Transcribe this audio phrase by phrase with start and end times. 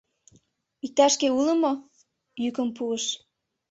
[0.85, 1.73] Иктаж-кӧ уло мо?..—
[2.43, 3.03] йӱкым пуыш.